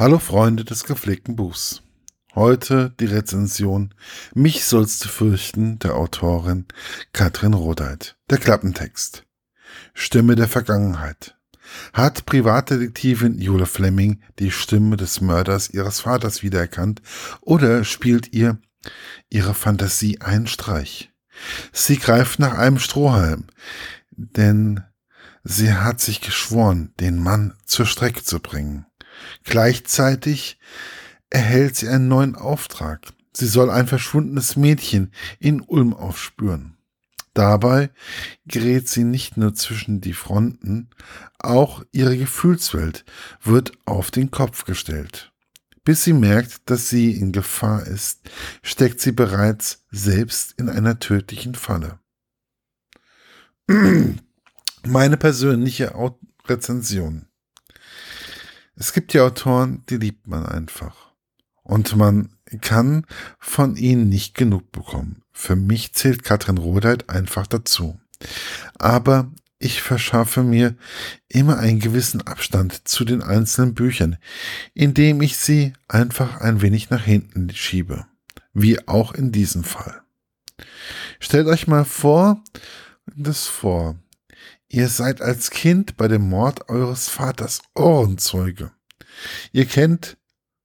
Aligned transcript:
Hallo 0.00 0.18
Freunde 0.18 0.64
des 0.64 0.84
gepflegten 0.84 1.36
Buchs. 1.36 1.82
Heute 2.34 2.94
die 3.00 3.04
Rezension 3.04 3.92
Mich 4.32 4.64
sollst 4.64 5.04
du 5.04 5.10
fürchten 5.10 5.78
der 5.78 5.94
Autorin 5.94 6.64
Katrin 7.12 7.52
Rodeit. 7.52 8.16
Der 8.30 8.38
Klappentext. 8.38 9.26
Stimme 9.92 10.36
der 10.36 10.48
Vergangenheit. 10.48 11.36
Hat 11.92 12.24
Privatdetektivin 12.24 13.38
Jule 13.42 13.66
Fleming 13.66 14.22
die 14.38 14.50
Stimme 14.50 14.96
des 14.96 15.20
Mörders 15.20 15.68
ihres 15.68 16.00
Vaters 16.00 16.42
wiedererkannt 16.42 17.02
oder 17.42 17.84
spielt 17.84 18.32
ihr 18.32 18.56
ihre 19.28 19.52
Fantasie 19.52 20.22
einen 20.22 20.46
Streich? 20.46 21.12
Sie 21.72 21.98
greift 21.98 22.38
nach 22.38 22.56
einem 22.56 22.78
Strohhalm, 22.78 23.48
denn 24.12 24.82
sie 25.44 25.74
hat 25.74 26.00
sich 26.00 26.22
geschworen, 26.22 26.94
den 27.00 27.22
Mann 27.22 27.52
zur 27.66 27.84
Strecke 27.84 28.22
zu 28.22 28.40
bringen. 28.40 28.86
Gleichzeitig 29.44 30.58
erhält 31.30 31.76
sie 31.76 31.88
einen 31.88 32.08
neuen 32.08 32.34
Auftrag. 32.34 33.12
Sie 33.32 33.46
soll 33.46 33.70
ein 33.70 33.86
verschwundenes 33.86 34.56
Mädchen 34.56 35.12
in 35.38 35.60
Ulm 35.60 35.94
aufspüren. 35.94 36.76
Dabei 37.34 37.90
gerät 38.46 38.88
sie 38.88 39.04
nicht 39.04 39.36
nur 39.36 39.54
zwischen 39.54 40.00
die 40.00 40.14
Fronten, 40.14 40.90
auch 41.38 41.84
ihre 41.92 42.16
Gefühlswelt 42.16 43.04
wird 43.42 43.72
auf 43.86 44.10
den 44.10 44.32
Kopf 44.32 44.64
gestellt. 44.64 45.32
Bis 45.84 46.04
sie 46.04 46.12
merkt, 46.12 46.68
dass 46.68 46.88
sie 46.88 47.12
in 47.12 47.32
Gefahr 47.32 47.86
ist, 47.86 48.28
steckt 48.62 49.00
sie 49.00 49.12
bereits 49.12 49.86
selbst 49.90 50.54
in 50.58 50.68
einer 50.68 50.98
tödlichen 50.98 51.54
Falle. 51.54 52.00
Meine 54.86 55.16
persönliche 55.16 55.94
Rezension. 56.46 57.29
Es 58.76 58.92
gibt 58.92 59.12
ja 59.12 59.24
Autoren, 59.24 59.84
die 59.88 59.96
liebt 59.96 60.26
man 60.26 60.46
einfach. 60.46 61.12
Und 61.62 61.94
man 61.96 62.30
kann 62.60 63.06
von 63.38 63.76
ihnen 63.76 64.08
nicht 64.08 64.34
genug 64.34 64.72
bekommen. 64.72 65.22
Für 65.32 65.56
mich 65.56 65.92
zählt 65.94 66.24
Katrin 66.24 66.58
Rodeit 66.58 67.08
einfach 67.08 67.46
dazu. 67.46 68.00
Aber 68.78 69.30
ich 69.58 69.82
verschaffe 69.82 70.42
mir 70.42 70.74
immer 71.28 71.58
einen 71.58 71.80
gewissen 71.80 72.22
Abstand 72.22 72.88
zu 72.88 73.04
den 73.04 73.22
einzelnen 73.22 73.74
Büchern, 73.74 74.16
indem 74.74 75.20
ich 75.20 75.36
sie 75.36 75.74
einfach 75.86 76.40
ein 76.40 76.62
wenig 76.62 76.90
nach 76.90 77.04
hinten 77.04 77.50
schiebe. 77.50 78.06
Wie 78.54 78.88
auch 78.88 79.12
in 79.12 79.32
diesem 79.32 79.62
Fall. 79.62 80.02
Stellt 81.20 81.46
euch 81.46 81.66
mal 81.66 81.84
vor, 81.84 82.42
das 83.14 83.46
vor. 83.46 83.96
Ihr 84.72 84.88
seid 84.88 85.20
als 85.20 85.50
Kind 85.50 85.96
bei 85.96 86.06
dem 86.06 86.28
Mord 86.28 86.68
eures 86.68 87.08
Vaters 87.08 87.60
Ohrenzeuge. 87.74 88.70
Ihr 89.50 89.66
kennt 89.66 90.16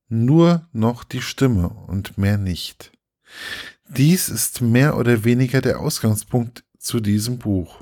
nur 0.10 0.70
noch 0.72 1.04
die 1.04 1.24
Stimme 1.24 1.70
und 1.70 2.16
mehr 2.16 2.38
nicht. 2.38 2.92
Dies 3.90 4.30
ist 4.30 4.62
mehr 4.62 4.96
oder 4.98 5.24
weniger 5.24 5.60
der 5.60 5.80
Ausgangspunkt 5.80 6.64
zu 6.78 7.00
diesem 7.00 7.40
Buch. 7.40 7.82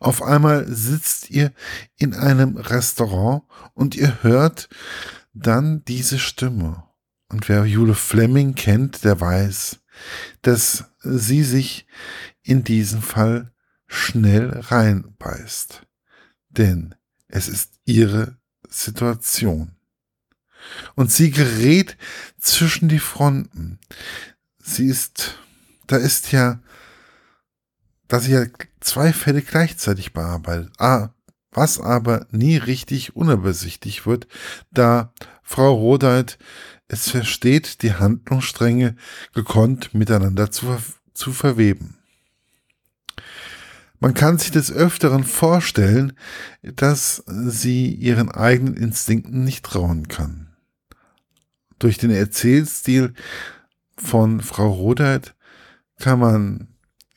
Auf 0.00 0.22
einmal 0.22 0.66
sitzt 0.68 1.30
ihr 1.30 1.50
in 1.96 2.12
einem 2.12 2.58
Restaurant 2.58 3.44
und 3.72 3.94
ihr 3.94 4.22
hört 4.22 4.68
dann 5.32 5.82
diese 5.86 6.18
Stimme. 6.18 6.84
Und 7.30 7.48
wer 7.48 7.64
Jule 7.64 7.94
Fleming 7.94 8.54
kennt, 8.54 9.02
der 9.02 9.18
weiß, 9.18 9.78
dass 10.42 10.84
sie 11.00 11.42
sich 11.42 11.86
in 12.42 12.64
diesem 12.64 13.00
Fall 13.00 13.53
schnell 13.94 14.50
reinbeißt. 14.50 15.86
Denn 16.50 16.94
es 17.28 17.48
ist 17.48 17.74
ihre 17.84 18.36
Situation. 18.68 19.72
Und 20.94 21.10
sie 21.10 21.30
gerät 21.30 21.96
zwischen 22.38 22.88
die 22.88 22.98
Fronten. 22.98 23.78
Sie 24.62 24.86
ist, 24.86 25.38
da 25.86 25.96
ist 25.96 26.32
ja, 26.32 26.60
da 28.08 28.20
sie 28.20 28.32
ja 28.32 28.46
zwei 28.80 29.12
Fälle 29.12 29.42
gleichzeitig 29.42 30.12
bearbeitet. 30.12 30.72
Ah, 30.78 31.10
was 31.50 31.80
aber 31.80 32.26
nie 32.30 32.56
richtig 32.56 33.14
unübersichtlich 33.14 34.06
wird, 34.06 34.26
da 34.70 35.12
Frau 35.42 35.74
Rodeit 35.74 36.38
es 36.88 37.10
versteht, 37.10 37.82
die 37.82 37.94
Handlungsstränge 37.94 38.96
gekonnt 39.34 39.94
miteinander 39.94 40.50
zu, 40.50 40.76
zu 41.12 41.32
verweben. 41.32 41.93
Man 44.04 44.12
kann 44.12 44.36
sich 44.36 44.50
des 44.50 44.70
Öfteren 44.70 45.24
vorstellen, 45.24 46.12
dass 46.60 47.24
sie 47.26 47.90
ihren 47.90 48.30
eigenen 48.30 48.76
Instinkten 48.76 49.44
nicht 49.44 49.64
trauen 49.64 50.08
kann. 50.08 50.48
Durch 51.78 51.96
den 51.96 52.10
Erzählstil 52.10 53.14
von 53.96 54.42
Frau 54.42 54.70
Rodert 54.70 55.34
kann 55.98 56.18
man 56.18 56.68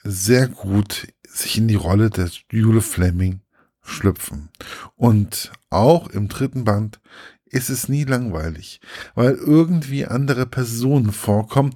sehr 0.05 0.47
gut 0.47 1.09
sich 1.27 1.57
in 1.57 1.67
die 1.67 1.75
Rolle 1.75 2.09
der 2.09 2.29
Jule 2.53 2.79
Fleming 2.79 3.41
schlüpfen. 3.81 4.47
Und 4.95 5.51
auch 5.69 6.07
im 6.07 6.29
dritten 6.29 6.63
Band 6.63 7.01
ist 7.43 7.69
es 7.69 7.89
nie 7.89 8.05
langweilig, 8.05 8.79
weil 9.13 9.33
irgendwie 9.33 10.05
andere 10.05 10.45
Personen 10.45 11.11
vorkommen 11.11 11.73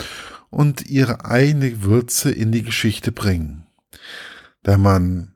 und 0.49 0.85
ihre 0.85 1.25
eigene 1.25 1.83
Würze 1.83 2.31
in 2.31 2.53
die 2.53 2.63
Geschichte 2.63 3.11
bringen 3.11 3.60
da 4.63 4.77
man 4.77 5.35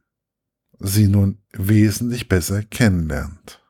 sie 0.80 1.08
nun 1.08 1.40
wesentlich 1.52 2.28
besser 2.28 2.64
kennenlernt. 2.64 3.62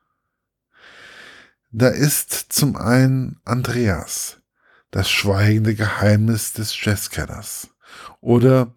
Da 1.71 1.89
ist 1.89 2.31
zum 2.31 2.75
einen 2.77 3.39
Andreas, 3.43 4.37
das 4.91 5.09
schweigende 5.09 5.75
Geheimnis 5.75 6.53
des 6.53 6.73
Jazzkellers. 6.83 7.69
Oder 8.21 8.73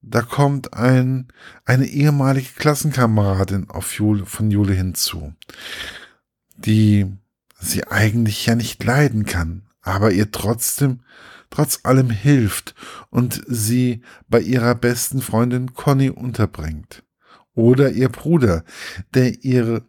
da 0.00 0.22
kommt 0.22 0.74
ein, 0.74 1.28
eine 1.64 1.86
ehemalige 1.86 2.52
Klassenkameradin 2.54 3.68
auf 3.68 3.94
Jule, 3.94 4.26
von 4.26 4.50
Jule 4.50 4.74
hinzu, 4.74 5.34
die 6.56 7.06
sie 7.58 7.86
eigentlich 7.88 8.46
ja 8.46 8.54
nicht 8.54 8.82
leiden 8.84 9.26
kann, 9.26 9.67
aber 9.88 10.12
ihr 10.12 10.30
trotzdem 10.30 11.00
trotz 11.50 11.80
allem 11.84 12.10
hilft 12.10 12.74
und 13.10 13.42
sie 13.46 14.02
bei 14.28 14.40
ihrer 14.40 14.74
besten 14.74 15.22
Freundin 15.22 15.74
Conny 15.74 16.10
unterbringt. 16.10 17.04
Oder 17.54 17.90
ihr 17.90 18.08
Bruder, 18.08 18.64
der 19.14 19.42
ihr 19.42 19.82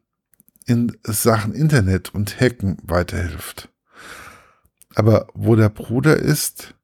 in 0.66 0.96
Sachen 1.04 1.54
Internet 1.54 2.14
und 2.14 2.40
Hacken 2.40 2.78
weiterhilft. 2.84 3.70
Aber 4.96 5.28
wo 5.34 5.56
der 5.56 5.70
Bruder 5.70 6.16
ist, 6.16 6.76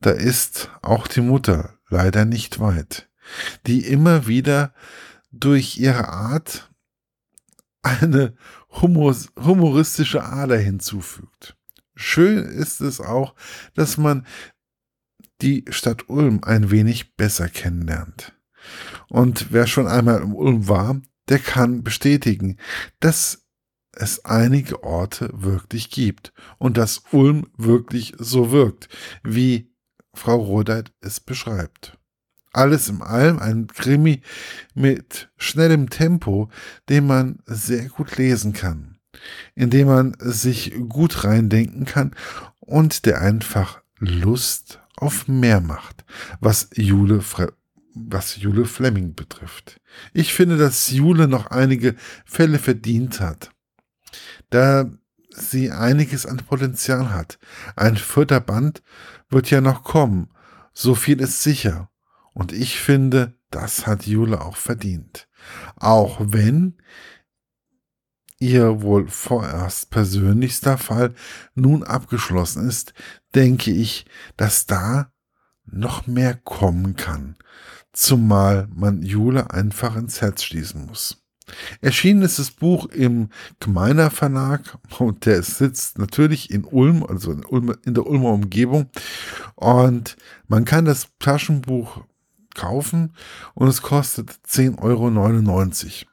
da 0.00 0.10
ist 0.10 0.70
auch 0.82 1.06
die 1.06 1.20
Mutter 1.20 1.74
leider 1.88 2.24
nicht 2.24 2.60
weit, 2.60 3.08
die 3.66 3.86
immer 3.86 4.26
wieder 4.26 4.74
durch 5.30 5.78
ihre 5.78 6.08
Art 6.08 6.70
eine 7.82 8.34
humoristische 8.80 10.24
Ader 10.24 10.58
hinzufügt. 10.58 11.57
Schön 12.00 12.44
ist 12.44 12.80
es 12.80 13.00
auch, 13.00 13.34
dass 13.74 13.96
man 13.96 14.24
die 15.42 15.64
Stadt 15.68 16.08
Ulm 16.08 16.38
ein 16.44 16.70
wenig 16.70 17.16
besser 17.16 17.48
kennenlernt. 17.48 18.38
Und 19.08 19.50
wer 19.50 19.66
schon 19.66 19.88
einmal 19.88 20.22
im 20.22 20.32
Ulm 20.32 20.68
war, 20.68 21.00
der 21.28 21.40
kann 21.40 21.82
bestätigen, 21.82 22.56
dass 23.00 23.48
es 23.90 24.24
einige 24.24 24.84
Orte 24.84 25.28
wirklich 25.32 25.90
gibt 25.90 26.32
und 26.58 26.76
dass 26.76 27.02
Ulm 27.10 27.48
wirklich 27.56 28.14
so 28.16 28.52
wirkt, 28.52 28.88
wie 29.24 29.74
Frau 30.14 30.36
Rodeit 30.36 30.92
es 31.00 31.18
beschreibt. 31.18 31.98
Alles 32.52 32.88
im 32.88 33.02
allem 33.02 33.40
ein 33.40 33.66
Krimi 33.66 34.22
mit 34.72 35.30
schnellem 35.36 35.90
Tempo, 35.90 36.48
den 36.88 37.08
man 37.08 37.40
sehr 37.44 37.88
gut 37.88 38.16
lesen 38.18 38.52
kann 38.52 38.87
in 39.54 39.70
dem 39.70 39.88
man 39.88 40.16
sich 40.20 40.74
gut 40.88 41.24
reindenken 41.24 41.84
kann 41.84 42.14
und 42.60 43.06
der 43.06 43.20
einfach 43.20 43.82
Lust 43.98 44.80
auf 44.96 45.28
mehr 45.28 45.60
macht, 45.60 46.04
was 46.40 46.70
Jule, 46.74 47.22
was 47.94 48.36
Jule 48.36 48.64
Fleming 48.64 49.14
betrifft. 49.14 49.80
Ich 50.12 50.34
finde, 50.34 50.56
dass 50.56 50.90
Jule 50.90 51.28
noch 51.28 51.48
einige 51.48 51.94
Fälle 52.24 52.58
verdient 52.58 53.20
hat, 53.20 53.50
da 54.50 54.90
sie 55.30 55.70
einiges 55.70 56.26
an 56.26 56.38
Potenzial 56.38 57.10
hat. 57.10 57.38
Ein 57.76 57.96
vierter 57.96 58.40
Band 58.40 58.82
wird 59.30 59.50
ja 59.50 59.60
noch 59.60 59.84
kommen, 59.84 60.30
so 60.72 60.94
viel 60.94 61.20
ist 61.20 61.42
sicher. 61.42 61.90
Und 62.32 62.52
ich 62.52 62.78
finde, 62.78 63.34
das 63.50 63.86
hat 63.86 64.06
Jule 64.06 64.40
auch 64.40 64.56
verdient. 64.56 65.28
Auch 65.76 66.18
wenn 66.20 66.76
ihr 68.38 68.82
wohl 68.82 69.08
vorerst 69.08 69.90
persönlichster 69.90 70.78
Fall 70.78 71.14
nun 71.54 71.82
abgeschlossen 71.82 72.68
ist, 72.68 72.94
denke 73.34 73.70
ich, 73.70 74.06
dass 74.36 74.66
da 74.66 75.10
noch 75.66 76.06
mehr 76.06 76.34
kommen 76.34 76.96
kann, 76.96 77.36
zumal 77.92 78.68
man 78.74 79.02
Jule 79.02 79.50
einfach 79.50 79.96
ins 79.96 80.20
Herz 80.20 80.42
schließen 80.42 80.86
muss. 80.86 81.22
Erschienen 81.80 82.22
ist 82.22 82.38
das 82.38 82.50
Buch 82.50 82.86
im 82.86 83.30
Gemeiner 83.60 84.10
Verlag 84.10 84.78
und 84.98 85.26
der 85.26 85.42
sitzt 85.42 85.98
natürlich 85.98 86.50
in 86.50 86.64
Ulm, 86.64 87.02
also 87.04 87.32
in, 87.32 87.44
Ulm, 87.44 87.74
in 87.84 87.94
der 87.94 88.06
Ulmer 88.06 88.30
Umgebung. 88.30 88.90
Und 89.54 90.16
man 90.46 90.64
kann 90.64 90.84
das 90.84 91.08
Taschenbuch 91.18 92.04
kaufen 92.54 93.14
und 93.54 93.68
es 93.68 93.82
kostet 93.82 94.30
10,99 94.46 94.78
Euro. 94.82 96.08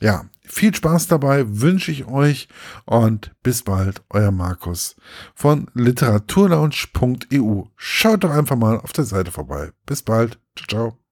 Ja, 0.00 0.26
viel 0.44 0.74
Spaß 0.74 1.08
dabei 1.08 1.44
wünsche 1.60 1.90
ich 1.90 2.06
euch 2.06 2.48
und 2.84 3.34
bis 3.42 3.62
bald, 3.62 4.02
euer 4.10 4.30
Markus 4.30 4.96
von 5.34 5.70
literaturlaunch.eu. 5.74 7.62
Schaut 7.76 8.24
doch 8.24 8.30
einfach 8.30 8.56
mal 8.56 8.78
auf 8.78 8.92
der 8.92 9.04
Seite 9.04 9.30
vorbei. 9.32 9.70
Bis 9.86 10.02
bald. 10.02 10.38
Ciao, 10.56 10.66
ciao. 10.68 11.05